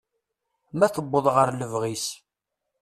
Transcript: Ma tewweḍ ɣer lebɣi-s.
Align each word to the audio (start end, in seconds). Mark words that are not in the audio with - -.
Ma 0.77 0.87
tewweḍ 0.95 1.25
ɣer 1.35 1.47
lebɣi-s. 1.53 2.05